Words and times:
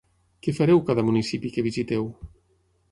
Què 0.47 0.53
fareu 0.59 0.81
cada 0.87 1.05
municipi 1.11 1.53
que 1.57 1.67
visiteu? 1.69 2.13